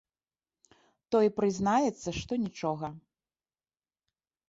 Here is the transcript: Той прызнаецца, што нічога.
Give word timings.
Той 1.17 1.27
прызнаецца, 1.41 2.09
што 2.23 2.33
нічога. 2.49 2.93